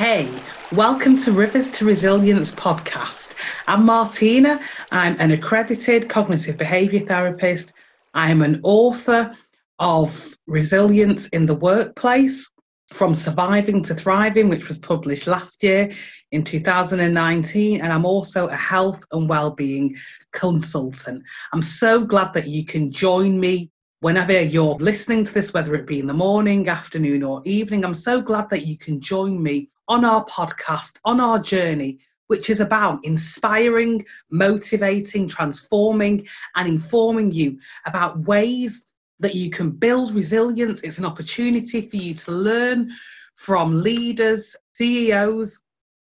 [0.00, 0.30] Hey,
[0.72, 3.34] welcome to Rivers to Resilience podcast.
[3.66, 4.58] I'm Martina.
[4.90, 7.74] I'm an accredited cognitive behaviour therapist.
[8.14, 9.36] I'm an author
[9.78, 12.50] of Resilience in the Workplace
[12.94, 15.90] From Surviving to Thriving, which was published last year
[16.32, 17.82] in 2019.
[17.82, 19.96] And I'm also a health and wellbeing
[20.32, 21.22] consultant.
[21.52, 23.70] I'm so glad that you can join me
[24.00, 27.84] whenever you're listening to this, whether it be in the morning, afternoon, or evening.
[27.84, 32.48] I'm so glad that you can join me on our podcast, on our journey, which
[32.48, 38.86] is about inspiring, motivating, transforming, and informing you about ways
[39.18, 40.80] that you can build resilience.
[40.82, 42.92] It's an opportunity for you to learn
[43.34, 45.58] from leaders, CEOs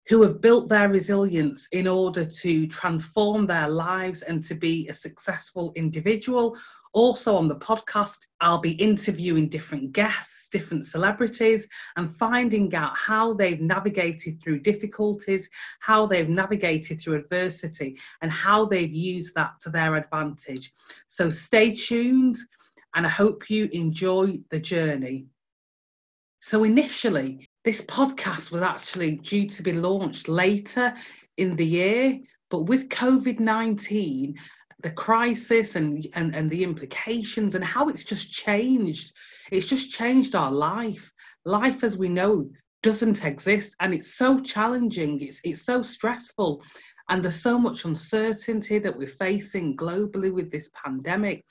[0.08, 4.94] who have built their resilience in order to transform their lives and to be a
[4.94, 6.56] successful individual
[6.94, 11.68] also, on the podcast, I'll be interviewing different guests, different celebrities,
[11.98, 15.48] and finding out how they've navigated through difficulties,
[15.81, 20.72] how they've navigated through adversity, and how they've used that to their advantage.
[21.06, 22.38] So, stay tuned,
[22.96, 25.28] and I hope you enjoy the journey.
[26.42, 30.96] So, initially, this podcast was actually due to be launched later
[31.38, 34.36] in the year, but with COVID 19,
[34.81, 39.11] the crisis and, and and the implications and how it's just changed.
[39.52, 41.11] It's just changed our life.
[41.45, 42.49] Life as we know
[42.81, 45.19] doesn't exist and it's so challenging.
[45.22, 46.63] It's it's so stressful
[47.09, 51.44] and there's so much uncertainty that we're facing globally with this pandemic.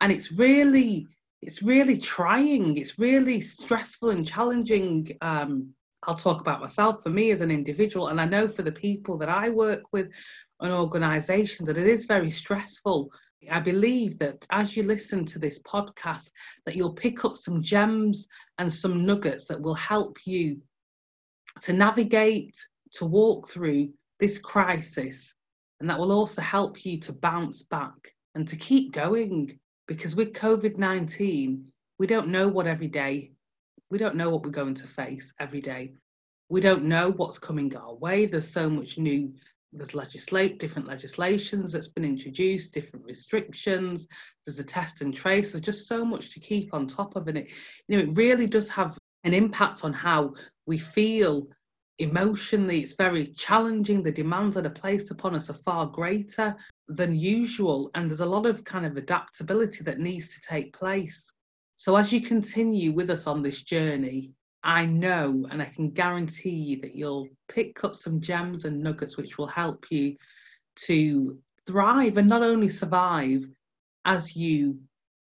[0.00, 1.06] And it's really
[1.42, 2.78] it's really trying.
[2.78, 8.08] It's really stressful and challenging um, I'll talk about myself for me as an individual,
[8.08, 10.08] and I know for the people that I work with
[10.60, 13.10] and organisations that it is very stressful.
[13.50, 16.30] I believe that as you listen to this podcast,
[16.64, 18.26] that you'll pick up some gems
[18.58, 20.60] and some nuggets that will help you
[21.60, 22.56] to navigate,
[22.94, 25.34] to walk through this crisis,
[25.80, 29.58] and that will also help you to bounce back and to keep going.
[29.86, 31.64] Because with COVID 19,
[31.98, 33.32] we don't know what every day
[33.92, 35.92] we don't know what we're going to face every day.
[36.48, 38.24] We don't know what's coming our way.
[38.24, 39.34] There's so much new,
[39.70, 44.06] there's legislate, different legislations that's been introduced, different restrictions,
[44.46, 47.28] there's a test and trace, there's just so much to keep on top of.
[47.28, 47.48] And it,
[47.86, 50.32] you know, it really does have an impact on how
[50.64, 51.48] we feel
[51.98, 52.80] emotionally.
[52.80, 54.02] It's very challenging.
[54.02, 56.56] The demands that are placed upon us are far greater
[56.88, 57.90] than usual.
[57.94, 61.30] And there's a lot of kind of adaptability that needs to take place.
[61.82, 64.30] So, as you continue with us on this journey,
[64.62, 69.16] I know and I can guarantee you that you'll pick up some gems and nuggets
[69.16, 70.16] which will help you
[70.86, 73.48] to thrive and not only survive
[74.04, 74.78] as you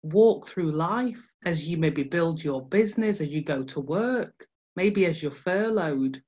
[0.04, 5.08] walk through life, as you maybe build your business, as you go to work, maybe
[5.08, 6.22] as you're furloughed.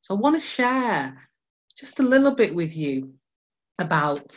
[0.00, 1.28] So, I want to share
[1.78, 3.12] just a little bit with you
[3.78, 4.34] about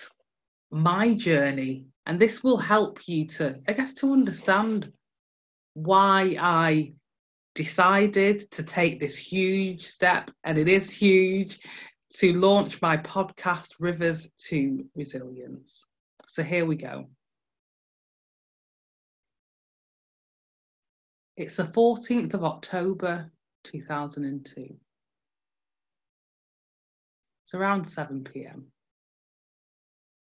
[0.71, 4.91] my journey, and this will help you to, I guess, to understand
[5.75, 6.93] why I
[7.53, 11.59] decided to take this huge step, and it is huge,
[12.15, 15.85] to launch my podcast, Rivers to Resilience.
[16.27, 17.09] So here we go.
[21.37, 23.29] It's the 14th of October
[23.65, 24.77] 2002.
[27.43, 28.67] It's around 7 pm,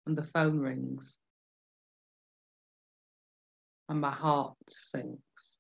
[0.06, 1.16] and the phone rings
[3.88, 5.59] and my heart sinks.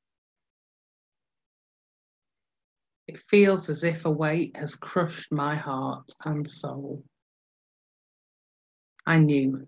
[3.06, 7.02] It feels as if a weight has crushed my heart and soul.
[9.06, 9.66] I knew.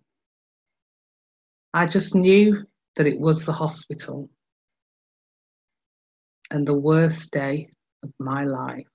[1.72, 2.66] I just knew
[2.96, 4.28] that it was the hospital.
[6.50, 7.70] And the worst day
[8.02, 8.88] of my life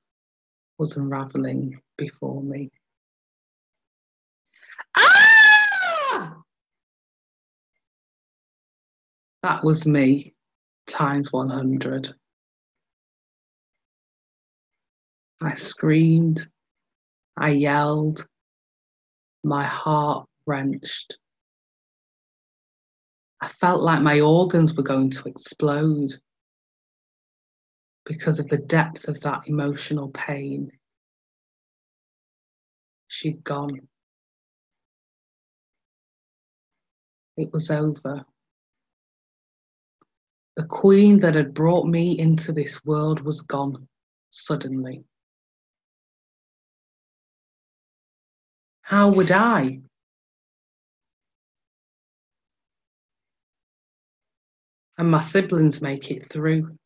[0.77, 2.69] was unraveling before me.
[9.45, 10.33] That was me
[10.87, 12.15] times 100.
[15.39, 16.47] I screamed,
[17.37, 18.27] I yelled,
[19.43, 21.19] my heart wrenched.
[23.39, 26.15] I felt like my organs were going to explode
[28.03, 30.71] because of the depth of that emotional pain.
[33.09, 33.87] She'd gone.
[37.37, 38.25] It was over.
[40.55, 43.87] The queen that had brought me into this world was gone
[44.29, 45.03] suddenly.
[48.81, 49.81] How would I?
[54.97, 56.77] And my siblings make it through.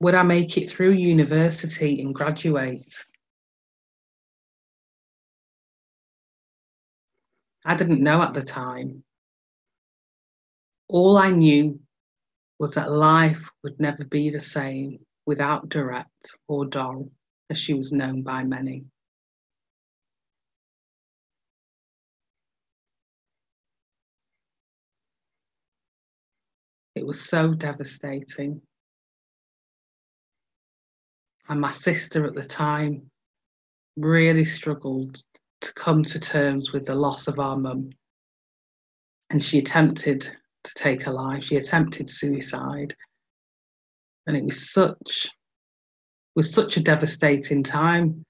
[0.00, 3.04] would I make it through university and graduate?
[7.64, 9.02] I didn't know at the time.
[10.88, 11.80] All I knew
[12.58, 16.06] was that life would never be the same without Dorette
[16.48, 17.10] or Doll,
[17.50, 18.84] as she was known by many.
[26.94, 28.62] It was so devastating.
[31.48, 33.10] And my sister at the time
[33.96, 35.22] really struggled
[35.60, 37.90] to come to terms with the loss of our mum.
[39.30, 40.34] And she attempted
[40.66, 41.44] to take her life.
[41.44, 42.94] She attempted suicide.
[44.26, 45.30] And it was such
[46.34, 48.22] was such a devastating time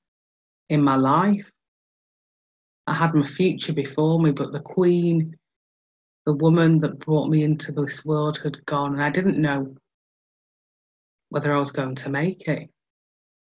[0.68, 1.50] in my life.
[2.86, 5.36] I had my future before me, but the queen,
[6.24, 9.74] the woman that brought me into this world had gone, and I didn't know
[11.30, 12.70] whether I was going to make it.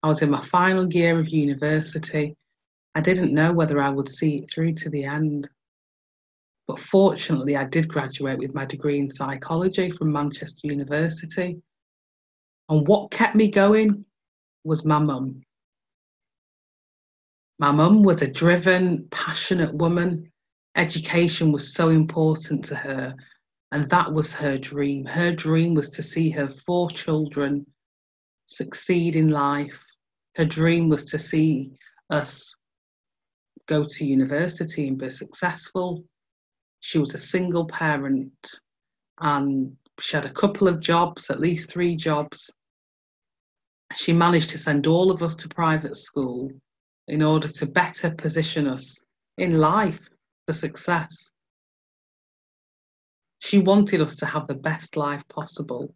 [0.02, 2.36] I was in my final year of university.
[2.94, 5.48] I didn't know whether I would see it through to the end.
[6.70, 11.60] But fortunately, I did graduate with my degree in psychology from Manchester University.
[12.68, 14.04] And what kept me going
[14.62, 15.42] was my mum.
[17.58, 20.30] My mum was a driven, passionate woman.
[20.76, 23.16] Education was so important to her,
[23.72, 25.04] and that was her dream.
[25.04, 27.66] Her dream was to see her four children
[28.46, 29.82] succeed in life.
[30.36, 31.72] Her dream was to see
[32.10, 32.54] us
[33.66, 36.04] go to university and be successful.
[36.80, 38.60] She was a single parent
[39.20, 42.50] and she had a couple of jobs, at least three jobs.
[43.96, 46.50] She managed to send all of us to private school
[47.06, 49.00] in order to better position us
[49.36, 50.08] in life
[50.46, 51.30] for success.
[53.40, 55.94] She wanted us to have the best life possible.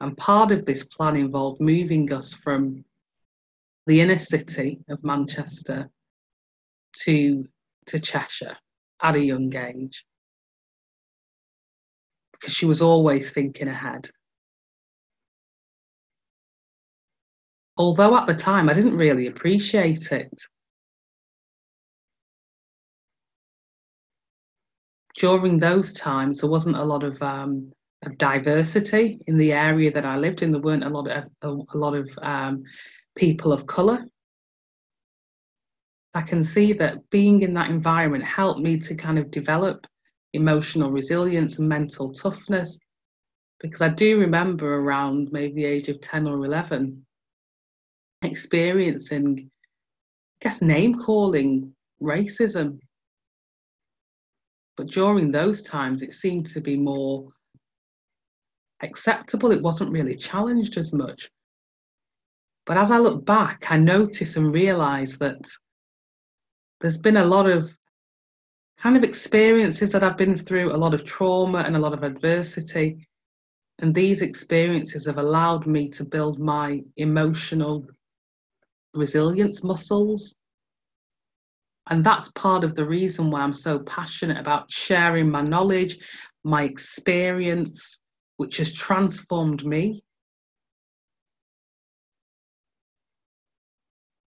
[0.00, 2.84] And part of this plan involved moving us from
[3.86, 5.90] the inner city of Manchester
[7.04, 7.46] to,
[7.88, 8.56] to Cheshire
[9.02, 10.04] at a young age
[12.32, 14.08] because she was always thinking ahead.
[17.76, 20.32] Although at the time I didn't really appreciate it.
[25.16, 27.66] During those times, there wasn't a lot of, um,
[28.04, 30.52] of diversity in the area that I lived in.
[30.52, 32.62] There weren't a lot of a, a lot of um,
[33.16, 34.04] people of colour.
[36.14, 39.86] I can see that being in that environment helped me to kind of develop
[40.32, 42.78] emotional resilience and mental toughness
[43.60, 47.04] because I do remember around maybe the age of 10 or 11
[48.22, 49.50] experiencing,
[50.40, 52.78] I guess, name calling racism.
[54.76, 57.28] But during those times, it seemed to be more
[58.82, 59.50] acceptable.
[59.50, 61.28] It wasn't really challenged as much.
[62.64, 65.40] But as I look back, I notice and realize that
[66.80, 67.72] there's been a lot of
[68.78, 72.04] kind of experiences that I've been through, a lot of trauma and a lot of
[72.04, 73.08] adversity.
[73.80, 77.88] And these experiences have allowed me to build my emotional
[78.94, 80.36] resilience muscles.
[81.90, 85.98] And that's part of the reason why I'm so passionate about sharing my knowledge,
[86.44, 87.98] my experience,
[88.36, 90.02] which has transformed me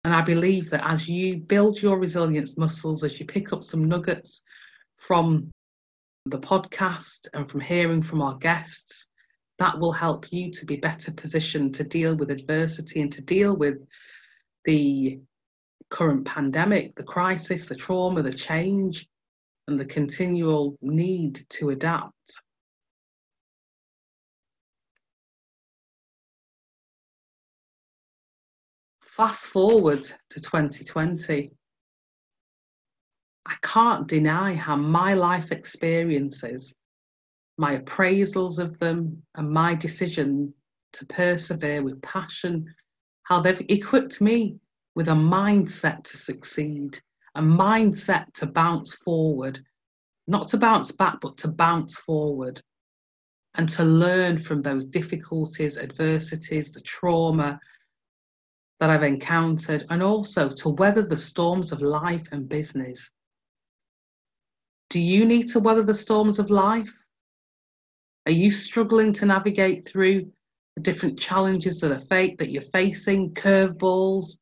[0.07, 3.89] And I believe that as you build your resilience muscles, as you pick up some
[3.89, 4.41] nuggets
[4.95, 5.51] from
[6.27, 9.09] the podcast and from hearing from our guests,
[9.57, 13.57] that will help you to be better positioned to deal with adversity and to deal
[13.57, 13.85] with
[14.63, 15.19] the
[15.89, 19.09] current pandemic, the crisis, the trauma, the change,
[19.67, 22.41] and the continual need to adapt.
[29.17, 31.49] Fast forward to 2020.
[33.47, 36.75] I can't deny how my life experiences,
[37.57, 40.53] my appraisals of them, and my decision
[40.93, 42.71] to persevere with passion,
[43.23, 44.59] how they've equipped me
[44.93, 47.01] with a mindset to succeed,
[47.33, 49.59] a mindset to bounce forward,
[50.27, 52.61] not to bounce back, but to bounce forward
[53.55, 57.59] and to learn from those difficulties, adversities, the trauma,
[58.79, 63.09] that I've encountered, and also to weather the storms of life and business.
[64.89, 66.93] Do you need to weather the storms of life?
[68.25, 70.31] Are you struggling to navigate through
[70.75, 74.37] the different challenges that are fate that you're facing, curveballs?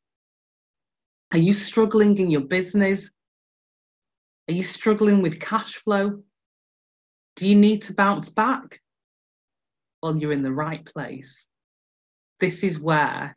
[1.32, 3.10] Are you struggling in your business?
[4.48, 6.22] Are you struggling with cash flow?
[7.36, 8.80] Do you need to bounce back?
[10.06, 11.48] well, you're in the right place.
[12.38, 13.34] This is where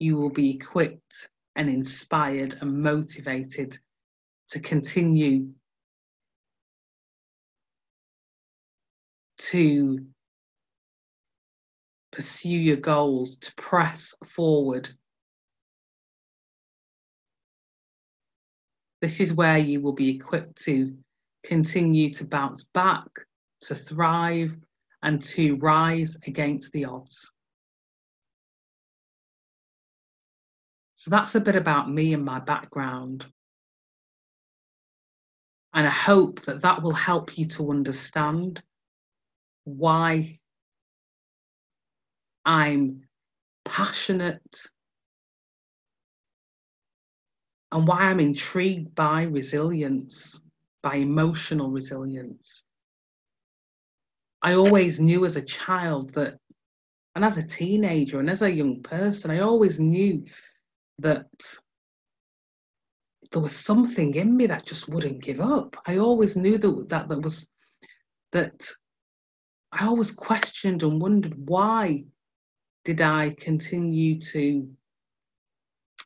[0.00, 3.78] you will be equipped and inspired and motivated
[4.48, 5.50] to continue
[9.36, 10.04] to
[12.12, 14.88] pursue your goals, to press forward.
[19.00, 20.96] This is where you will be equipped to
[21.42, 23.08] continue to bounce back,
[23.62, 24.56] to thrive,
[25.02, 27.32] and to rise against the odds.
[31.00, 33.24] So that's a bit about me and my background.
[35.72, 38.62] And I hope that that will help you to understand
[39.64, 40.38] why
[42.44, 43.00] I'm
[43.64, 44.66] passionate
[47.72, 50.42] and why I'm intrigued by resilience,
[50.82, 52.62] by emotional resilience.
[54.42, 56.36] I always knew as a child that,
[57.14, 60.26] and as a teenager and as a young person, I always knew
[61.00, 61.28] that
[63.32, 65.76] there was something in me that just wouldn't give up.
[65.86, 67.48] I always knew that that, that was
[68.32, 68.68] that
[69.72, 72.04] I always questioned and wondered why
[72.84, 74.68] did I continue to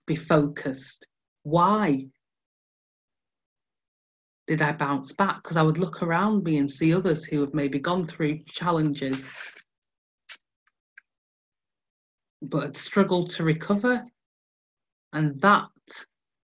[0.07, 1.07] be focused?
[1.45, 2.07] Why
[4.47, 5.43] did I bounce back?
[5.43, 9.25] Because I would look around me and see others who have maybe gone through challenges
[12.43, 14.05] but had struggled to recover.
[15.14, 15.71] And that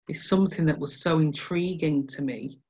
[0.09, 2.61] is something that was so intriguing to me.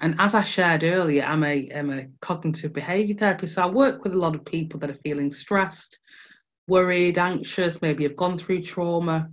[0.00, 3.54] And as I shared earlier, I'm a, I'm a cognitive behaviour therapist.
[3.54, 5.98] So I work with a lot of people that are feeling stressed,
[6.68, 9.30] worried, anxious, maybe have gone through trauma.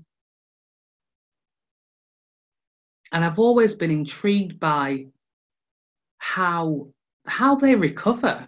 [3.14, 5.08] And I've always been intrigued by
[6.18, 6.90] how
[7.26, 8.48] how they recover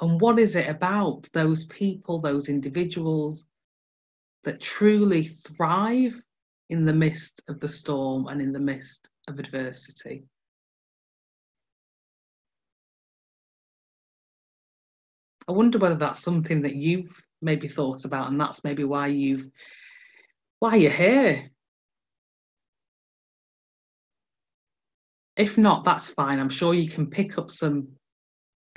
[0.00, 3.46] and what is it about those people those individuals
[4.44, 6.20] that truly thrive
[6.70, 10.24] in the midst of the storm and in the midst of adversity.
[15.46, 19.46] I wonder whether that's something that you've maybe thought about, and that's maybe why you've
[20.60, 21.50] why you're here.
[25.36, 26.38] If not, that's fine.
[26.38, 27.88] I'm sure you can pick up some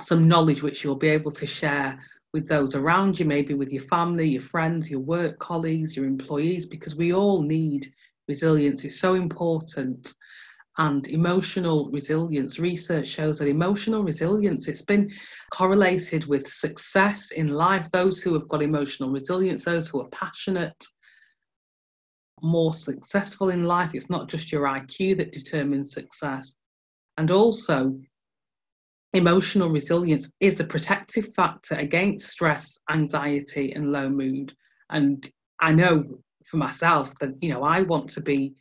[0.02, 2.00] some knowledge which you'll be able to share
[2.34, 6.66] with those around you, maybe with your family, your friends, your work colleagues, your employees,
[6.66, 7.88] because we all need
[8.28, 8.84] resilience.
[8.84, 10.14] It's so important.
[10.80, 15.12] And emotional resilience, research shows that emotional resilience, it's been
[15.52, 17.90] correlated with success in life.
[17.92, 20.86] Those who have got emotional resilience, those who are passionate,
[22.44, 23.96] more successful in life.
[23.96, 26.56] It's not just your IQ that determines success.
[27.18, 27.96] And also,
[29.14, 34.54] emotional resilience is a protective factor against stress, anxiety, and low mood.
[34.90, 36.04] And I know
[36.46, 38.56] for myself that, you know, I want to be,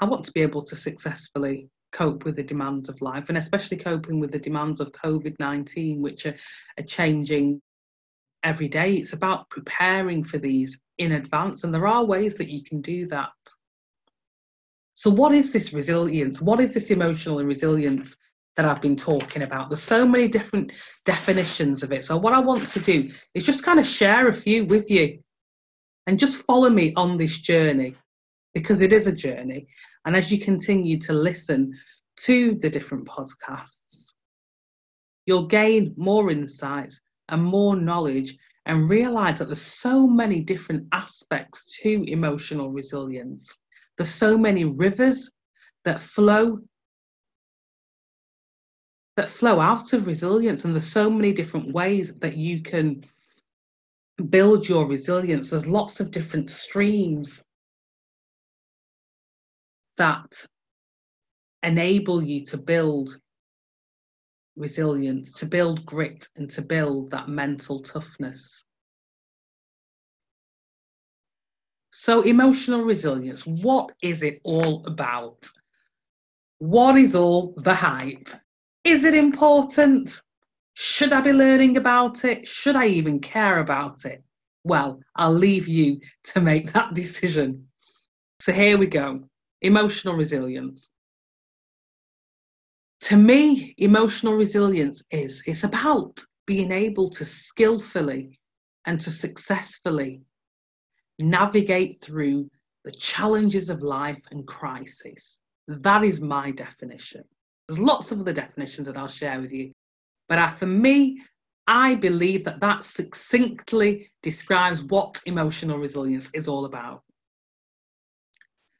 [0.00, 3.76] I want to be able to successfully cope with the demands of life and especially
[3.76, 6.36] coping with the demands of COVID 19, which are,
[6.78, 7.60] are changing
[8.42, 8.94] every day.
[8.94, 13.06] It's about preparing for these in advance, and there are ways that you can do
[13.08, 13.30] that.
[14.94, 16.40] So, what is this resilience?
[16.40, 18.16] What is this emotional resilience
[18.56, 19.68] that I've been talking about.
[19.68, 20.72] There's so many different
[21.04, 22.04] definitions of it.
[22.04, 25.18] So, what I want to do is just kind of share a few with you
[26.06, 27.94] and just follow me on this journey
[28.52, 29.66] because it is a journey.
[30.04, 31.72] And as you continue to listen
[32.18, 34.14] to the different podcasts,
[35.26, 41.78] you'll gain more insights and more knowledge and realize that there's so many different aspects
[41.82, 43.58] to emotional resilience.
[43.96, 45.30] There's so many rivers
[45.84, 46.60] that flow
[49.16, 53.04] that flow out of resilience and there's so many different ways that you can
[54.30, 55.50] build your resilience.
[55.50, 57.44] There's lots of different streams
[59.96, 60.46] that
[61.62, 63.16] enable you to build
[64.56, 68.64] resilience to build grit and to build that mental toughness.
[71.90, 75.48] So emotional resilience what is it all about?
[76.58, 78.28] What is all the hype
[78.84, 80.22] is it important?
[80.74, 82.46] Should I be learning about it?
[82.46, 84.22] Should I even care about it?
[84.64, 87.68] Well, I'll leave you to make that decision.
[88.40, 89.24] So here we go
[89.62, 90.90] emotional resilience.
[93.00, 98.38] To me, emotional resilience is it's about being able to skillfully
[98.84, 100.22] and to successfully
[101.18, 102.50] navigate through
[102.84, 105.40] the challenges of life and crisis.
[105.68, 107.24] That is my definition.
[107.68, 109.72] There's lots of other definitions that I'll share with you,
[110.28, 111.22] But uh, for me,
[111.66, 117.02] I believe that that succinctly describes what emotional resilience is all about.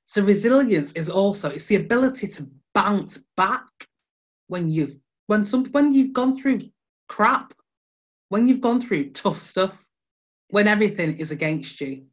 [0.05, 3.69] So resilience is also it's the ability to bounce back
[4.49, 6.61] when you've when some when you've gone through
[7.09, 7.55] crap,
[8.29, 9.85] when you've gone through tough stuff,
[10.49, 12.07] when everything is against you.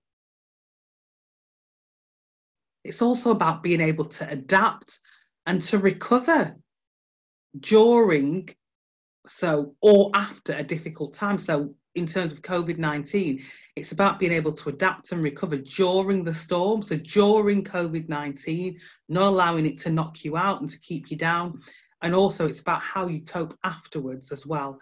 [2.86, 5.00] It's also about being able to adapt
[5.46, 6.56] and to recover
[7.60, 8.50] during
[9.27, 11.38] so or after a difficult time.
[11.38, 13.43] So in terms of covid-19
[13.75, 16.81] it's about being able to adapt and recover during the storm.
[16.81, 18.77] So during covid-19
[19.10, 21.62] not allowing it to knock you out and to keep you down.
[22.01, 24.79] And also it's about how you cope afterwards as well.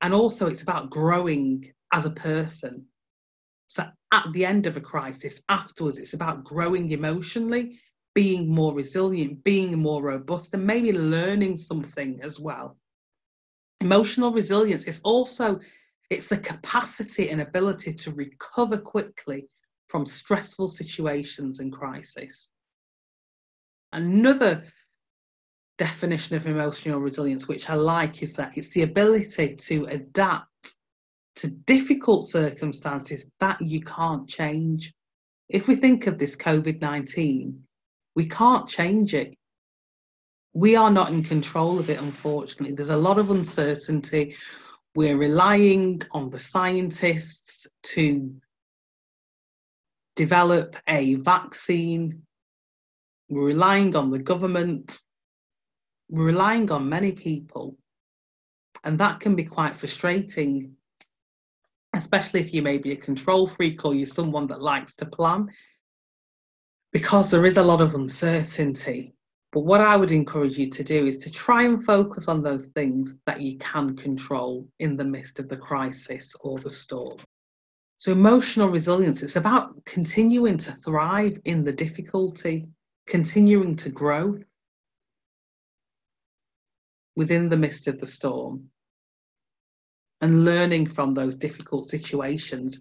[0.00, 2.86] And also it's about growing as a person.
[3.66, 7.80] So at the end of a crisis afterwards it's about growing emotionally
[8.14, 12.76] being more resilient being more robust and maybe learning something as well.
[13.80, 15.60] Emotional resilience is also
[16.10, 19.48] it's the capacity and ability to recover quickly
[19.88, 22.50] from stressful situations and crisis.
[23.92, 24.64] Another
[25.76, 30.76] definition of emotional resilience which i like is that it's the ability to adapt
[31.34, 34.94] to difficult circumstances that you can't change.
[35.48, 37.58] If we think of this covid-19
[38.14, 39.36] we can't change it
[40.54, 42.74] we are not in control of it, unfortunately.
[42.74, 44.36] There's a lot of uncertainty.
[44.94, 48.32] We're relying on the scientists to
[50.14, 52.22] develop a vaccine.
[53.28, 55.00] We're relying on the government.
[56.08, 57.76] We're relying on many people.
[58.84, 60.76] And that can be quite frustrating,
[61.96, 65.48] especially if you may be a control freak or you're someone that likes to plan,
[66.94, 69.12] because there is a lot of uncertainty.
[69.50, 72.66] But what I would encourage you to do is to try and focus on those
[72.66, 77.18] things that you can control in the midst of the crisis or the storm.
[77.96, 82.68] So, emotional resilience, it's about continuing to thrive in the difficulty,
[83.08, 84.38] continuing to grow
[87.16, 88.68] within the midst of the storm,
[90.20, 92.80] and learning from those difficult situations.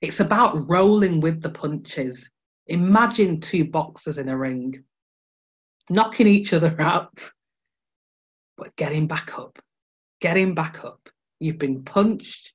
[0.00, 2.30] It's about rolling with the punches.
[2.70, 4.84] Imagine two boxers in a ring
[5.88, 7.28] knocking each other out,
[8.56, 9.58] but getting back up,
[10.20, 11.08] getting back up.
[11.40, 12.52] You've been punched.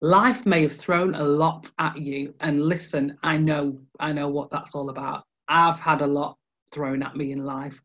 [0.00, 2.32] Life may have thrown a lot at you.
[2.40, 5.24] And listen, I know, I know what that's all about.
[5.46, 6.38] I've had a lot
[6.72, 7.82] thrown at me in life.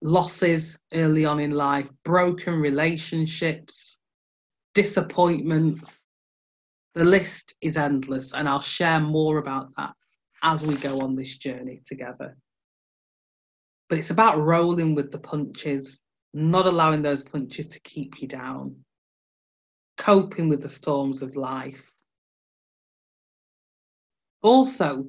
[0.00, 3.98] Losses early on in life, broken relationships,
[4.74, 6.06] disappointments.
[6.94, 9.92] The list is endless, and I'll share more about that
[10.42, 12.36] as we go on this journey together
[13.88, 15.98] but it's about rolling with the punches,
[16.34, 18.76] not allowing those punches to keep you down,
[19.96, 21.90] coping with the storms of life.
[24.42, 25.08] Also,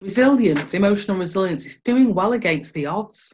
[0.00, 3.32] resilience, emotional resilience, is doing well against the odds,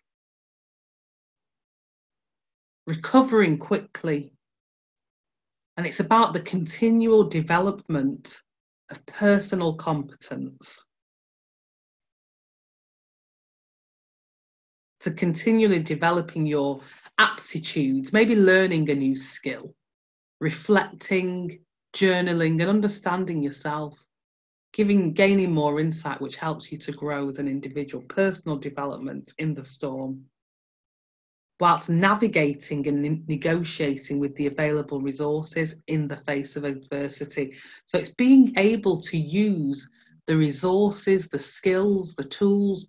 [2.86, 4.32] recovering quickly.
[5.76, 8.42] And it's about the continual development
[8.90, 10.87] of personal competence
[15.08, 16.80] to continually developing your
[17.18, 19.74] aptitudes, maybe learning a new skill,
[20.40, 21.58] reflecting,
[21.94, 24.04] journaling, and understanding yourself,
[24.72, 29.54] giving, gaining more insight, which helps you to grow as an individual, personal development in
[29.54, 30.22] the storm,
[31.58, 37.56] whilst navigating and negotiating with the available resources in the face of adversity.
[37.86, 39.90] So it's being able to use
[40.26, 42.88] the resources, the skills, the tools,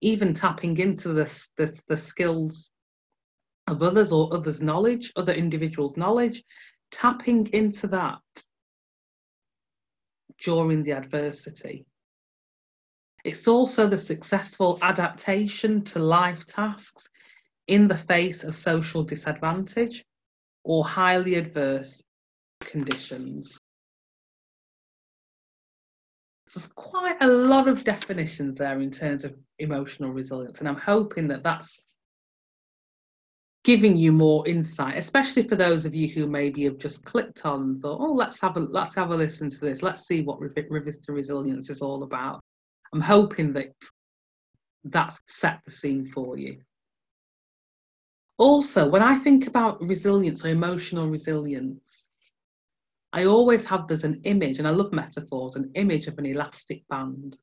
[0.00, 1.24] even tapping into the,
[1.56, 2.70] the, the skills
[3.66, 6.42] of others or others' knowledge, other individuals' knowledge,
[6.90, 8.20] tapping into that
[10.38, 11.84] during the adversity.
[13.24, 17.08] It's also the successful adaptation to life tasks
[17.66, 20.04] in the face of social disadvantage
[20.64, 22.02] or highly adverse
[22.60, 23.57] conditions.
[26.54, 31.28] There's quite a lot of definitions there in terms of emotional resilience, and I'm hoping
[31.28, 31.80] that that's
[33.64, 37.62] giving you more insight, especially for those of you who maybe have just clicked on
[37.62, 39.82] and thought, "Oh, let's have a let's have a listen to this.
[39.82, 42.40] Let's see what Rivers to Resilience is all about."
[42.92, 43.74] I'm hoping that
[44.84, 46.62] that's set the scene for you.
[48.38, 52.07] Also, when I think about resilience or emotional resilience,
[53.12, 56.86] I always have there's an image, and I love metaphors, an image of an elastic
[56.88, 57.38] band.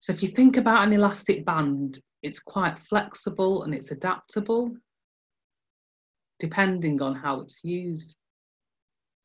[0.00, 4.74] So if you think about an elastic band, it's quite flexible and it's adaptable.
[6.42, 8.16] depending on how it's used.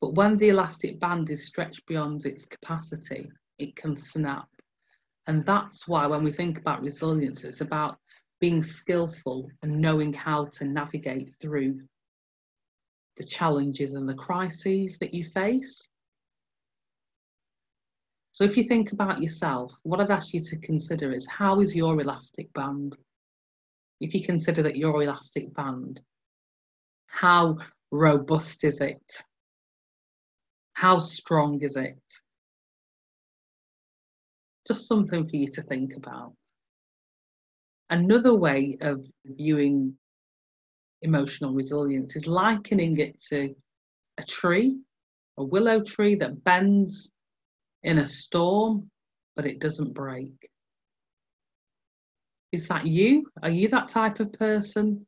[0.00, 4.46] But when the elastic band is stretched beyond its capacity, it can snap.
[5.26, 7.98] And that's why when we think about resilience, it's about
[8.40, 11.80] being skillful and knowing how to navigate through
[13.18, 15.88] the challenges and the crises that you face.
[18.32, 21.74] So if you think about yourself, what I'd ask you to consider is how is
[21.74, 22.96] your elastic band?
[24.00, 26.00] If you consider that your elastic band,
[27.08, 27.58] how
[27.90, 29.24] robust is it?
[30.74, 32.00] How strong is it?
[34.68, 36.34] Just something for you to think about.
[37.90, 39.98] Another way of viewing
[41.02, 43.54] emotional resilience is likening it to
[44.18, 44.78] a tree,
[45.36, 47.10] a willow tree that bends
[47.82, 48.90] in a storm,
[49.36, 50.50] but it doesn't break.
[52.50, 53.30] Is that you?
[53.42, 55.06] Are you that type of person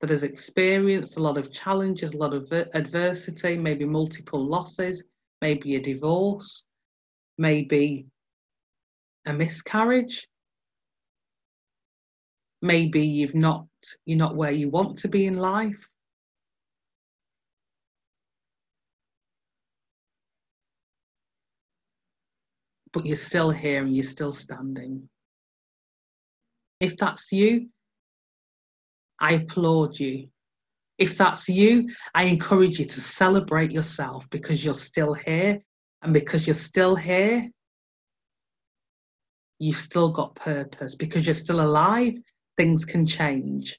[0.00, 5.04] that has experienced a lot of challenges, a lot of adversity, maybe multiple losses,
[5.40, 6.66] maybe a divorce,
[7.38, 8.06] maybe
[9.26, 10.28] a miscarriage?
[12.62, 13.66] Maybe you've not
[14.06, 15.88] you're not where you want to be in life.
[22.92, 25.08] But you're still here and you're still standing.
[26.80, 27.68] If that's you
[29.20, 30.28] i applaud you.
[30.98, 35.60] If that's you i encourage you to celebrate yourself because you're still here.
[36.02, 37.50] And because you're still here
[39.58, 40.96] you've still got purpose.
[40.96, 42.14] Because you're still alive
[42.56, 43.78] things can change.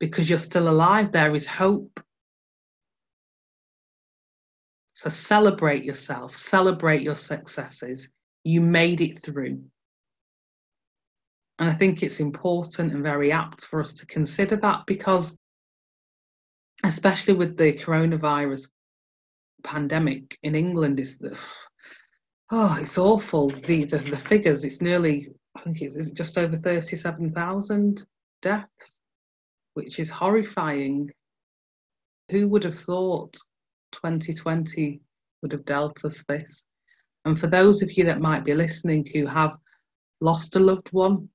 [0.00, 2.00] Because you're still alive, there is hope.
[4.94, 8.10] So celebrate yourself, celebrate your successes.
[8.44, 9.62] You made it through.
[11.58, 15.36] And I think it's important and very apt for us to consider that because,
[16.84, 18.68] especially with the coronavirus
[19.64, 21.38] pandemic in England, is the
[22.50, 23.50] oh, it's awful.
[23.50, 24.64] The, the the figures.
[24.64, 28.06] It's nearly I think it's, just over 37,000
[28.42, 29.00] deaths,
[29.74, 31.10] which is horrifying.
[32.30, 33.34] Who would have thought
[33.92, 35.00] 2020
[35.42, 36.64] would have dealt us this?
[37.24, 39.56] And for those of you that might be listening who have
[40.20, 41.28] lost a loved one,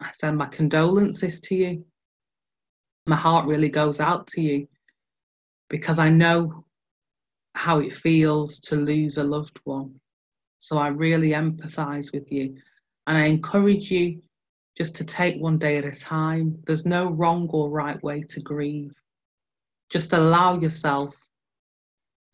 [0.00, 1.84] I send my condolences to you.
[3.06, 4.66] My heart really goes out to you
[5.68, 6.64] because I know
[7.54, 10.00] how it feels to lose a loved one.
[10.60, 12.56] So I really empathize with you.
[13.06, 14.22] And I encourage you
[14.76, 16.58] just to take one day at a time.
[16.66, 18.92] There's no wrong or right way to grieve.
[19.90, 21.14] Just allow yourself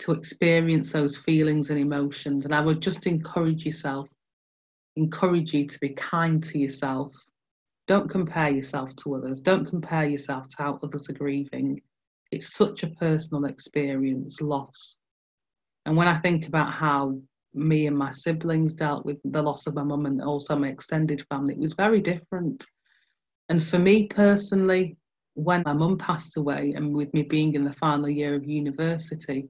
[0.00, 2.44] to experience those feelings and emotions.
[2.44, 4.08] And I would just encourage yourself,
[4.96, 7.12] encourage you to be kind to yourself.
[7.86, 9.40] Don't compare yourself to others.
[9.40, 11.82] Don't compare yourself to how others are grieving.
[12.30, 14.98] It's such a personal experience, loss.
[15.84, 17.20] And when I think about how
[17.54, 21.24] me and my siblings dealt with the loss of my mum and also my extended
[21.28, 21.54] family.
[21.54, 22.66] It was very different.
[23.48, 24.96] And for me personally,
[25.34, 29.48] when my mum passed away and with me being in the final year of university,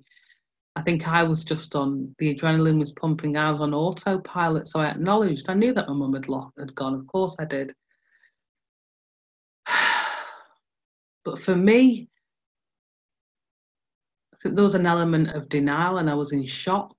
[0.76, 4.68] I think I was just on the adrenaline was pumping out on autopilot.
[4.68, 6.94] So I acknowledged, I knew that my mum had, lost, had gone.
[6.94, 7.72] Of course I did.
[11.22, 12.08] But for me,
[14.42, 16.96] there was an element of denial and I was in shock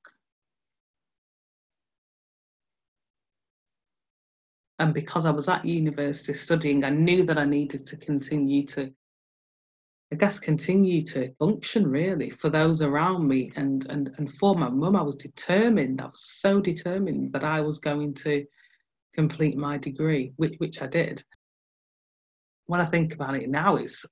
[4.81, 8.91] and because I was at university studying, I knew that I needed to continue to,
[10.11, 14.69] I guess, continue to function really for those around me and and and for my
[14.69, 14.95] mum.
[14.95, 16.01] I was determined.
[16.01, 18.43] I was so determined that I was going to
[19.13, 21.23] complete my degree, which which I did.
[22.65, 24.03] When I think about it now, it's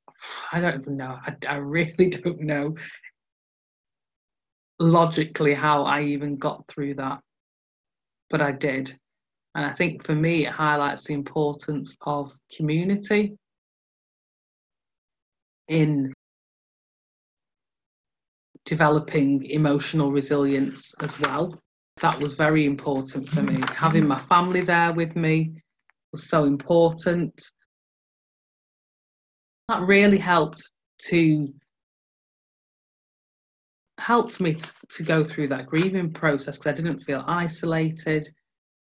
[0.51, 1.17] I don't even know.
[1.25, 2.75] I, I really don't know
[4.79, 7.21] logically how I even got through that,
[8.29, 8.95] but I did
[9.55, 13.35] and I think for me, it highlights the importance of community
[15.67, 16.13] in
[18.65, 21.59] developing emotional resilience as well.
[22.01, 23.57] That was very important for me.
[23.73, 25.53] Having my family there with me
[26.12, 27.33] was so important.
[29.67, 30.62] That really helped
[31.09, 31.53] to
[33.97, 34.57] helped me
[34.89, 38.27] to go through that grieving process because I didn't feel isolated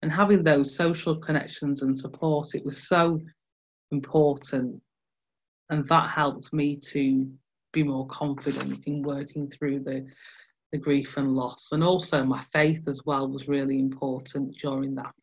[0.02, 3.20] and having those social connections and support, it was so
[3.92, 4.82] important.
[5.70, 7.30] And that helped me to
[7.74, 10.06] be more confident in working through the,
[10.72, 11.72] the grief and loss.
[11.72, 15.16] And also, my faith as well was really important during that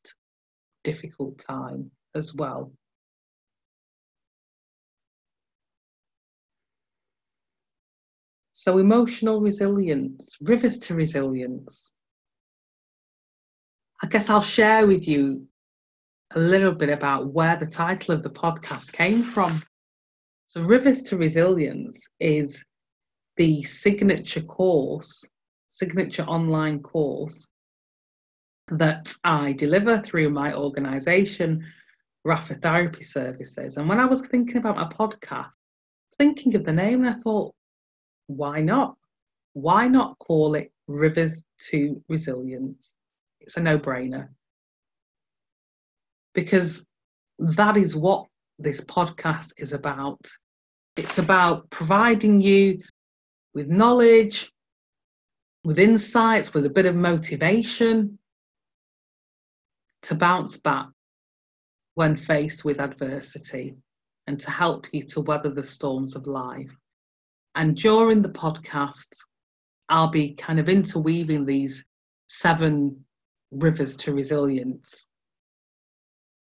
[0.82, 2.72] difficult time as well.
[8.52, 11.90] So, emotional resilience, rivers to resilience.
[14.04, 15.46] I guess I'll share with you
[16.34, 19.62] a little bit about where the title of the podcast came from.
[20.48, 22.62] So, Rivers to Resilience is
[23.36, 25.24] the signature course,
[25.70, 27.46] signature online course
[28.68, 31.64] that I deliver through my organisation,
[32.26, 33.78] Rafa Therapy Services.
[33.78, 35.48] And when I was thinking about my podcast,
[36.18, 37.54] thinking of the name, I thought,
[38.26, 38.98] why not?
[39.54, 42.98] Why not call it Rivers to Resilience?
[43.44, 44.28] It's a no brainer.
[46.34, 46.86] Because
[47.38, 48.26] that is what
[48.58, 50.20] this podcast is about.
[50.96, 52.82] It's about providing you
[53.54, 54.50] with knowledge,
[55.62, 58.18] with insights, with a bit of motivation
[60.02, 60.88] to bounce back
[61.94, 63.74] when faced with adversity
[64.26, 66.74] and to help you to weather the storms of life.
[67.54, 69.18] And during the podcasts,
[69.88, 71.84] I'll be kind of interweaving these
[72.28, 73.03] seven
[73.56, 75.06] rivers to resilience,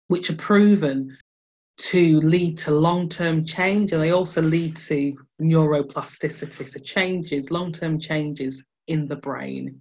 [0.08, 1.16] which are proven
[1.78, 7.72] to lead to long term change and they also lead to neuroplasticity, so changes, long
[7.72, 9.80] term changes in the brain,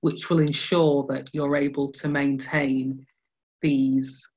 [0.00, 3.04] which will ensure that you're able to maintain
[3.62, 4.28] these,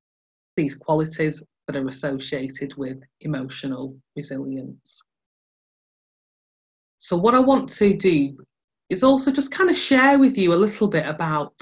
[0.55, 5.01] these qualities that are associated with emotional resilience.
[6.99, 8.37] So, what I want to do
[8.89, 11.53] is also just kind of share with you a little bit about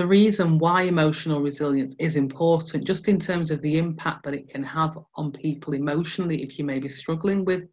[0.00, 4.48] the reason why emotional resilience is important, just in terms of the impact that it
[4.48, 7.68] can have on people emotionally if you may be struggling with,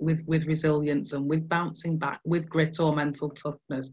[0.00, 3.92] with, with resilience and with bouncing back, with grit or mental toughness.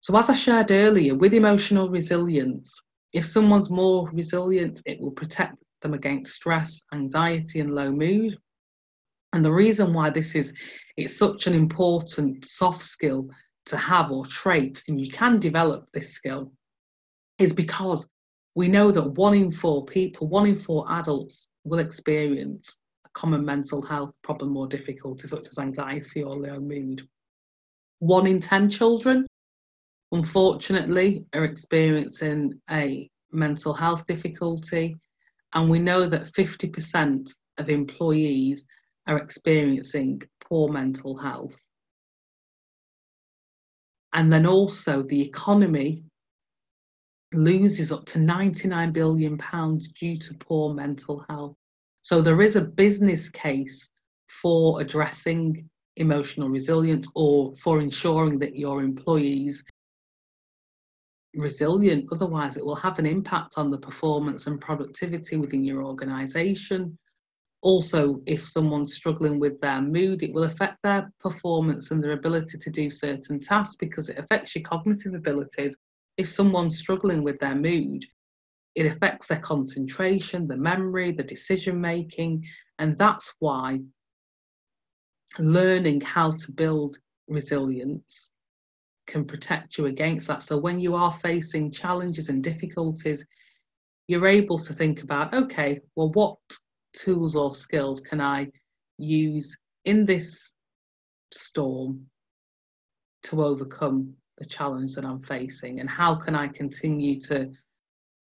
[0.00, 2.80] So, as I shared earlier, with emotional resilience,
[3.12, 8.38] if someone's more resilient, it will protect them against stress, anxiety, and low mood.
[9.34, 10.54] And the reason why this is
[10.96, 13.28] it's such an important soft skill
[13.66, 16.50] to have or trait, and you can develop this skill,
[17.40, 18.06] is because
[18.54, 23.44] we know that one in four people, one in four adults will experience a common
[23.44, 27.06] mental health problem or difficulty, such as anxiety or low mood.
[28.00, 29.26] One in 10 children,
[30.12, 34.96] unfortunately, are experiencing a mental health difficulty.
[35.52, 38.66] And we know that 50% of employees
[39.06, 41.56] are experiencing poor mental health.
[44.12, 46.02] And then also the economy
[47.32, 51.54] loses up to 99 billion pounds due to poor mental health.
[52.02, 53.90] So there is a business case
[54.28, 59.64] for addressing emotional resilience or for ensuring that your employees
[61.34, 62.08] resilient.
[62.10, 66.98] Otherwise it will have an impact on the performance and productivity within your organization.
[67.62, 72.56] Also if someone's struggling with their mood it will affect their performance and their ability
[72.58, 75.76] to do certain tasks because it affects your cognitive abilities
[76.20, 78.04] if someone's struggling with their mood
[78.74, 82.44] it affects their concentration the memory the decision making
[82.78, 83.80] and that's why
[85.38, 88.32] learning how to build resilience
[89.06, 90.42] can protect you against that.
[90.42, 93.24] So when you are facing challenges and difficulties
[94.08, 96.38] you're able to think about okay well what
[96.92, 98.48] tools or skills can I
[98.98, 100.52] use in this
[101.32, 102.06] storm
[103.22, 107.52] to overcome the challenge that I'm facing and how can I continue to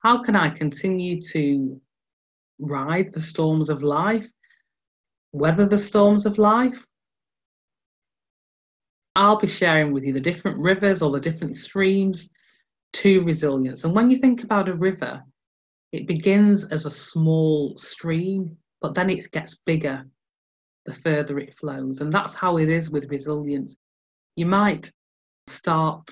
[0.00, 1.80] how can I continue to
[2.58, 4.28] ride the storms of life
[5.32, 6.84] weather the storms of life
[9.14, 12.28] I'll be sharing with you the different rivers or the different streams
[12.94, 15.22] to resilience and when you think about a river
[15.92, 20.04] it begins as a small stream, but then it gets bigger
[20.84, 22.00] the further it flows.
[22.00, 23.76] And that's how it is with resilience.
[24.36, 24.92] You might
[25.46, 26.10] start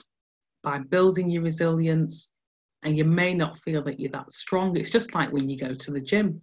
[0.63, 2.33] by building your resilience,
[2.83, 4.77] and you may not feel that you're that strong.
[4.77, 6.41] It's just like when you go to the gym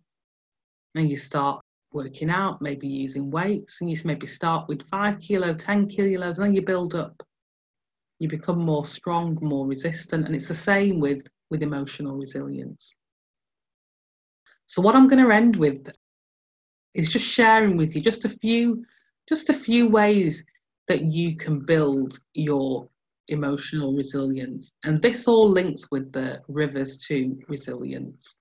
[0.96, 1.62] and you start
[1.94, 6.48] working out, maybe using weights, and you maybe start with five kilo, 10 kilos, and
[6.48, 7.22] then you build up.
[8.20, 12.96] You become more strong, more resistant, and it's the same with, with emotional resilience.
[14.68, 15.92] So what I'm going to end with
[16.94, 18.86] is just sharing with you just a few
[19.28, 20.44] just a few ways
[20.92, 22.86] that you can build your
[23.30, 24.74] emotional resilience.
[24.84, 28.40] And this all links with the rivers to resilience.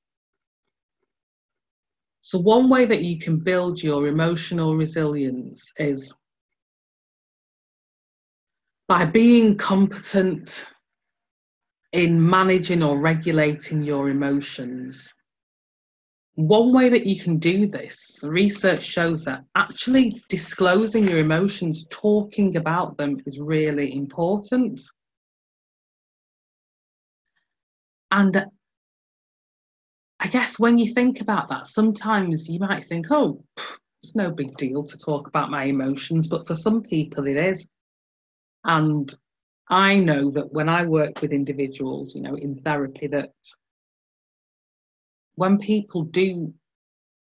[2.23, 6.13] So, one way that you can build your emotional resilience is
[8.89, 10.67] by being competent
[11.93, 15.15] in managing or regulating your emotions
[16.35, 22.57] one way that you can do this, research shows that actually disclosing your emotions, talking
[22.57, 24.81] about them is really important.
[28.11, 28.45] And
[30.19, 33.43] I guess when you think about that, sometimes you might think, oh,
[34.03, 37.69] it's no big deal to talk about my emotions, but for some people it is.
[38.64, 39.12] And
[39.69, 43.33] I know that when I work with individuals, you know, in therapy, that
[45.40, 46.53] when people do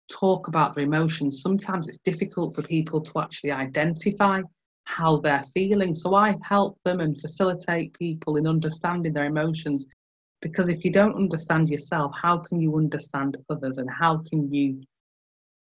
[0.08, 4.40] talk about their emotions, sometimes it's difficult for people to actually identify
[4.84, 5.96] how they're feeling.
[5.96, 9.88] So I help them and facilitate people in understanding their emotions.
[10.44, 14.84] Because if you don't understand yourself, how can you understand others and how can you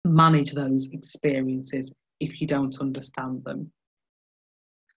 [0.04, 3.72] manage those experiences if you don't understand them?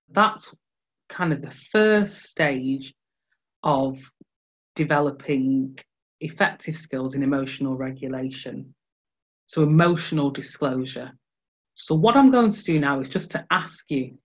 [0.10, 0.54] That's
[1.08, 2.94] kind of the first stage
[3.64, 3.98] of
[4.76, 5.80] developing
[6.22, 8.74] effective skills in emotional regulation.
[9.48, 11.12] So, emotional disclosure.
[11.76, 14.18] So, what I'm going to do now is just to ask you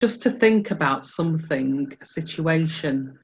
[0.00, 3.18] just to think about something, a situation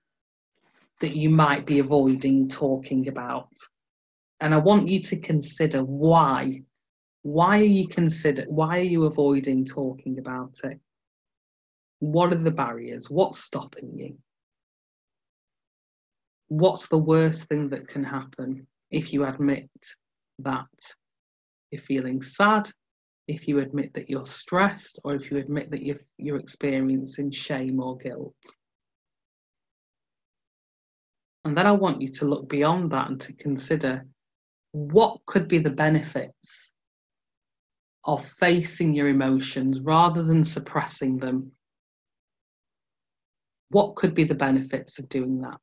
[1.01, 3.53] that you might be avoiding talking about.
[4.41, 6.63] And I want you to consider why.
[7.23, 10.81] Why are you consider why are you avoiding talking about it?
[12.01, 13.11] What are the barriers?
[13.11, 14.17] What's stopping you?
[16.53, 19.71] What's the worst thing that can happen if you admit
[20.41, 20.67] that
[21.71, 22.71] you're feeling sad,
[23.27, 27.81] if you admit that you're stressed, or if you admit that you're, you're experiencing shame
[27.81, 28.35] or guilt.
[31.47, 34.05] And then I want you to look beyond that and to consider
[34.73, 36.73] what could be the benefits
[38.05, 41.53] of facing your emotions rather than suppressing them.
[43.71, 45.61] What could be the benefits of doing that?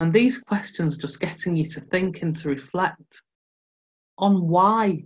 [0.00, 3.20] And these questions just getting you to think and to reflect
[4.16, 5.04] on why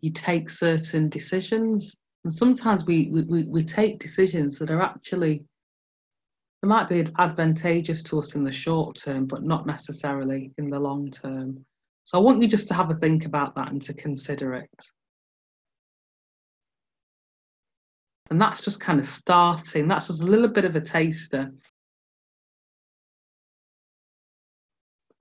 [0.00, 1.94] you take certain decisions.
[2.24, 5.44] And sometimes we, we, we take decisions that are actually,
[6.62, 10.80] they might be advantageous to us in the short term, but not necessarily in the
[10.80, 11.64] long term.
[12.04, 14.90] So I want you just to have a think about that and to consider it.
[18.30, 21.52] And that's just kind of starting, that's just a little bit of a taster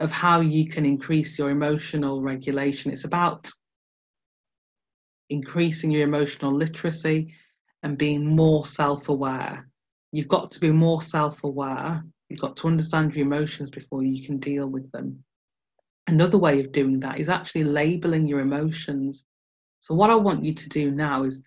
[0.04, 2.92] of how you can increase your emotional regulation.
[2.92, 3.50] It's about
[5.30, 7.34] increasing your emotional literacy
[7.84, 9.70] and being more self aware.
[10.12, 12.04] You've got to be more self aware.
[12.28, 15.24] You've got to understand your emotions before you can deal with them.
[16.08, 19.24] Another way of doing that is actually labeling your emotions.
[19.80, 21.42] So, what I want you to do now is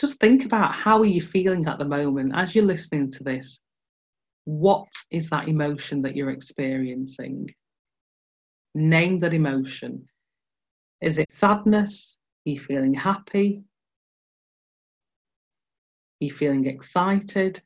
[0.00, 3.60] just think about how are you feeling at the moment as you're listening to this
[4.44, 7.48] what is that emotion that you're experiencing?
[8.74, 10.06] Name that emotion.
[11.00, 12.18] Is it sadness?
[12.46, 13.62] Are you feeling happy?
[16.20, 17.62] Are you feeling excited?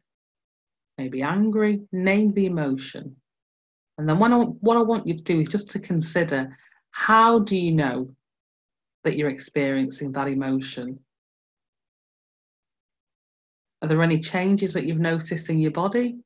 [0.99, 1.81] Maybe angry?
[1.93, 3.17] Name the emotion.
[3.99, 6.57] And then what I, what I want you to do is just to consider
[6.91, 8.15] how do you know
[9.05, 11.01] that you're experiencing that emotion?
[13.83, 16.19] Are there any changes that you've noticed in your body?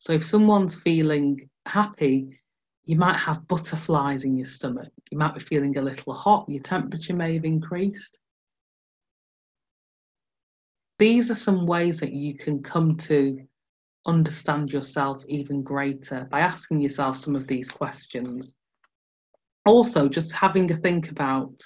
[0.00, 2.40] So if someone's feeling happy,
[2.86, 4.88] you might have butterflies in your stomach.
[5.10, 8.18] You might be feeling a little hot, your temperature may have increased.
[10.98, 13.46] These are some ways that you can come to
[14.06, 18.54] understand yourself even greater by asking yourself some of these questions.
[19.66, 21.62] Also, just having a think about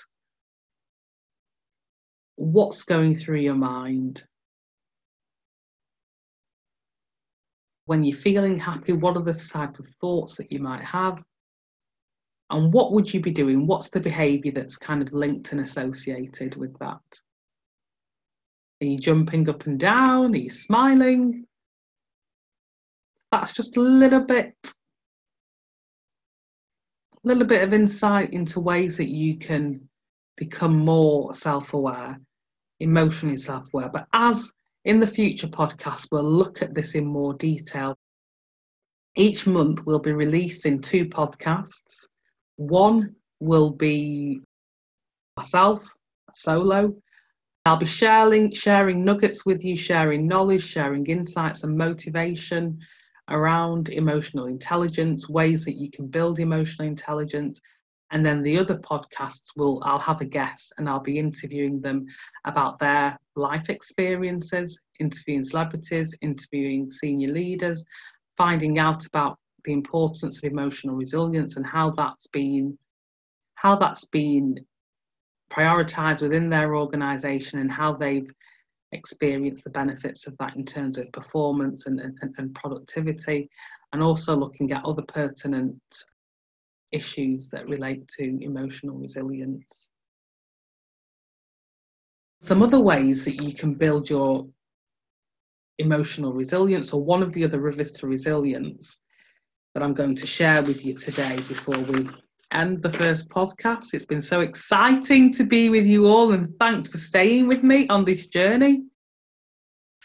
[2.35, 4.25] what's going through your mind
[7.87, 11.23] when you're feeling happy, what are the type of thoughts that you might have?
[12.51, 13.67] And what would you be doing?
[13.67, 17.01] What's the behaviour that's kind of linked and associated with that?
[18.83, 20.35] Are you jumping up and down?
[20.35, 21.47] Are you smiling?
[23.33, 29.89] That's just a little bit a little bit of insight into ways that you can
[30.37, 32.21] become more self-aware,
[32.81, 33.89] emotionally self-aware.
[33.89, 34.53] But as
[34.85, 37.97] in the future podcasts, we'll look at this in more detail.
[39.17, 42.09] Each month, we'll be releasing two podcasts.
[42.57, 44.41] One will be
[45.37, 45.89] myself,
[46.33, 46.95] solo.
[47.67, 52.79] I'll be sharing, sharing nuggets with you, sharing knowledge, sharing insights and motivation
[53.31, 57.61] around emotional intelligence, ways that you can build emotional intelligence,
[58.15, 62.07] And then the other podcasts will I'll have a guest and I'll be interviewing them
[62.45, 67.85] about their life experiences, interviewing celebrities, interviewing senior leaders,
[68.37, 72.79] finding out about the importance of emotional resilience and how that's been
[73.57, 74.65] how that's been
[75.51, 78.33] prioritized within their organization and how they've
[78.93, 83.51] experienced the benefits of that in terms of performance and, and, and productivity
[83.93, 85.81] and also looking at other pertinent
[86.93, 89.91] issues that relate to emotional resilience.
[92.43, 94.47] Some other ways that you can build your
[95.79, 98.99] emotional resilience, or one of the other rivers to resilience
[99.75, 102.09] that I'm going to share with you today before we
[102.53, 103.93] end the first podcast.
[103.93, 107.89] It's been so exciting to be with you all, and thanks for staying with me
[107.89, 108.85] on this journey.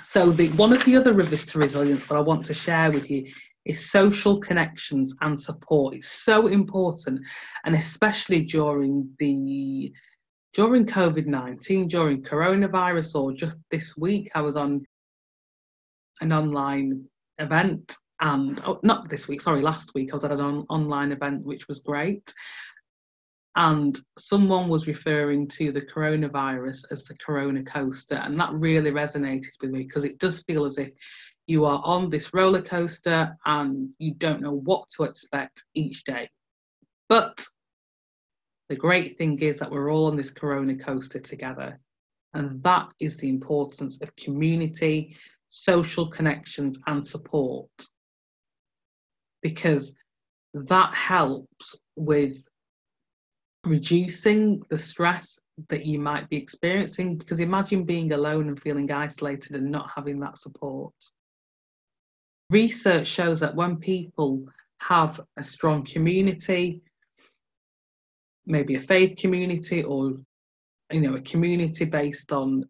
[0.02, 3.12] So, the, one of the other rivers to resilience that I want to share with
[3.12, 3.30] you
[3.70, 5.96] is social connections and support.
[5.96, 7.22] It's so important,
[7.66, 9.94] and especially during the
[10.54, 14.86] during COVID nineteen, during coronavirus, or just this week, I was on
[16.22, 17.06] an online
[17.38, 21.12] event and oh, not this week sorry last week i was at an on, online
[21.12, 22.34] event which was great
[23.56, 29.52] and someone was referring to the coronavirus as the corona coaster and that really resonated
[29.62, 30.90] with me because it does feel as if
[31.50, 36.30] you are on this roller coaster and you don't know what to expect each day.
[37.08, 37.44] But
[38.70, 41.80] the great thing is that we're all on this corona coaster together.
[42.36, 47.72] And that is the importance of community social connections and support.
[49.42, 49.96] Because
[50.54, 52.38] that helps with
[53.66, 55.40] reducing the stress
[55.70, 57.18] that you might be experiencing.
[57.18, 60.94] Because imagine being alone and feeling isolated and not having that support
[62.50, 64.46] research shows that when people
[64.80, 66.82] have a strong community
[68.46, 70.14] maybe a faith community or
[70.92, 72.64] you know a community based on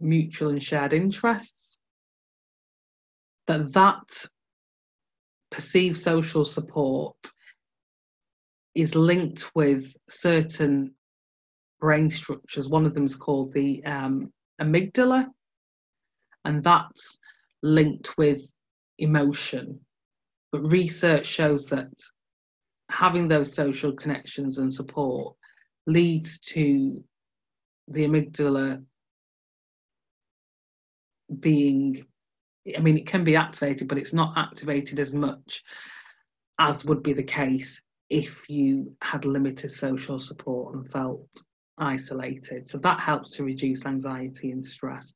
[0.00, 1.78] mutual and shared interests
[3.46, 4.26] that that
[5.50, 7.16] perceived social support
[8.74, 10.92] is linked with certain
[11.80, 12.68] brain structures.
[12.68, 15.26] One of them is called the um, amygdala,
[16.44, 17.18] and that's
[17.62, 18.46] linked with
[18.98, 19.80] emotion.
[20.52, 21.92] But research shows that
[22.90, 25.36] having those social connections and support
[25.86, 27.02] leads to
[27.88, 28.82] the amygdala
[31.40, 32.06] being
[32.76, 35.62] I mean, it can be activated, but it's not activated as much
[36.58, 37.80] as would be the case
[38.10, 41.28] if you had limited social support and felt
[41.78, 42.68] isolated.
[42.68, 45.14] So that helps to reduce anxiety and stress.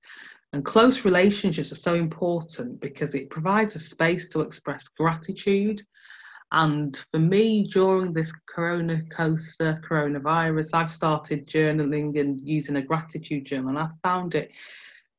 [0.52, 5.82] And close relationships are so important because it provides a space to express gratitude.
[6.52, 13.46] And for me, during this corona coaster, coronavirus, I've started journaling and using a gratitude
[13.46, 13.68] journal.
[13.68, 14.50] And I found it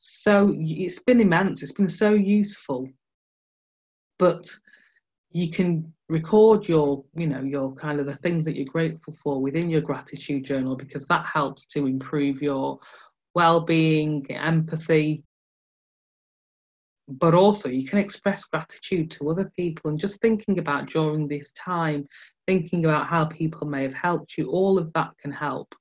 [0.03, 2.89] so it's been immense it's been so useful
[4.17, 4.51] but
[5.31, 9.39] you can record your you know your kind of the things that you're grateful for
[9.39, 12.79] within your gratitude journal because that helps to improve your
[13.33, 15.23] well-being empathy
[17.07, 21.51] but also you can express gratitude to other people and just thinking about during this
[21.53, 22.07] time
[22.47, 25.75] thinking about how people may have helped you all of that can help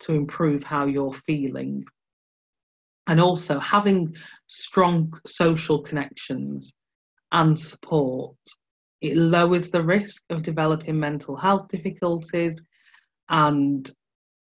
[0.00, 1.84] to improve how you're feeling.
[3.06, 4.14] And also having
[4.46, 6.72] strong social connections
[7.32, 8.36] and support.
[9.00, 12.62] It lowers the risk of developing mental health difficulties
[13.28, 13.90] and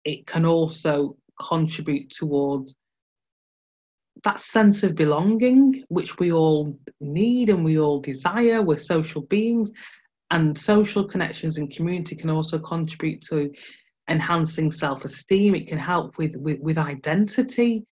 [0.03, 2.75] it can also contribute towards
[4.23, 9.71] that sense of belonging which we all need and we all desire we're social beings
[10.31, 13.51] and social connections and community can also contribute to
[14.09, 17.85] enhancing self-esteem it can help with, with, with identity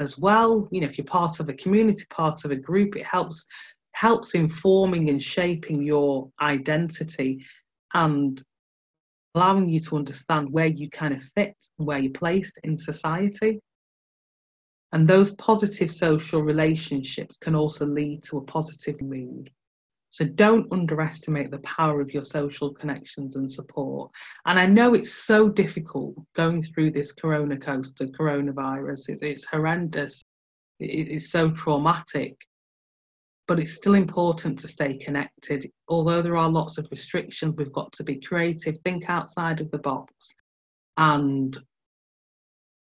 [0.00, 0.66] as well.
[0.72, 3.46] You know, if you're part of a community, part of a group, it helps
[3.92, 7.44] helps informing and shaping your identity
[7.92, 8.42] and
[9.34, 13.60] allowing you to understand where you kind of fit and where you're placed in society.
[14.92, 19.50] And those positive social relationships can also lead to a positive mood.
[20.08, 24.10] So don't underestimate the power of your social connections and support.
[24.44, 29.08] And I know it's so difficult going through this corona coaster, coronavirus.
[29.08, 30.24] It's, it's horrendous.
[30.80, 32.36] It, it's so traumatic.
[33.50, 35.68] But it's still important to stay connected.
[35.88, 39.78] Although there are lots of restrictions, we've got to be creative, think outside of the
[39.78, 40.32] box,
[40.96, 41.58] and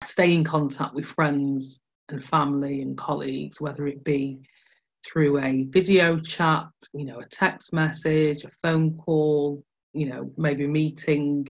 [0.06, 4.40] stay in contact with friends and family and colleagues, whether it be
[5.06, 10.68] through a video chat, you know, a text message, a phone call, you know, maybe
[10.68, 11.46] meeting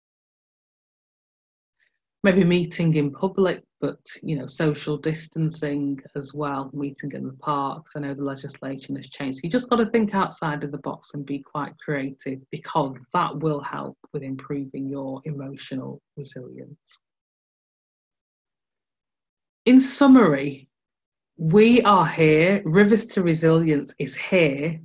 [2.24, 7.94] maybe meeting in public, but you know, social distancing as well, meeting in the parks.
[7.96, 9.42] I know the legislation has changed.
[9.44, 13.38] You just got to think outside of the box and be quite creative because that
[13.38, 17.02] will help with improving your emotional resilience.
[19.66, 20.70] In summary,
[21.38, 24.80] we are here, Rivers to Resilience is here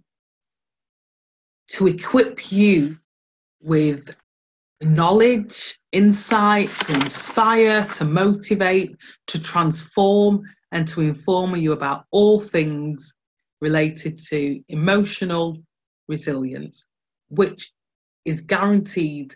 [1.68, 2.98] to equip you
[3.62, 4.10] with
[4.82, 13.14] knowledge, insight, to inspire, to motivate, to transform, and to inform you about all things
[13.60, 15.58] related to emotional
[16.08, 16.86] resilience,
[17.28, 17.72] which
[18.24, 19.34] is guaranteed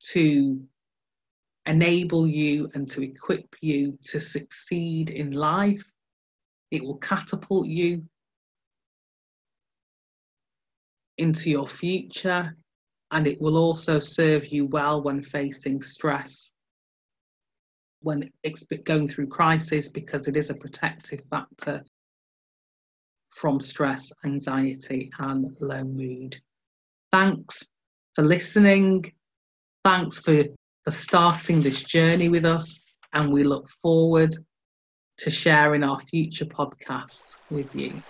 [0.00, 0.62] to
[1.66, 5.84] enable you and to equip you to succeed in life.
[6.70, 8.04] It will catapult you
[11.16, 12.54] into your future
[13.14, 16.52] and it will also serve you well when facing stress
[18.00, 18.28] when
[18.84, 21.82] going through crisis because it is a protective factor
[23.30, 26.36] from stress anxiety and low mood.
[27.10, 27.66] Thanks
[28.14, 29.04] for listening.
[29.84, 30.44] Thanks for
[30.84, 32.78] for starting this journey with us
[33.14, 34.34] and we look forward
[35.18, 38.02] to sharing our future podcasts with you